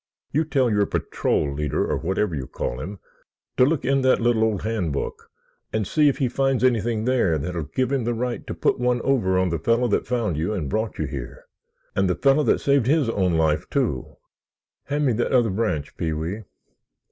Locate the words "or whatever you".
1.87-2.47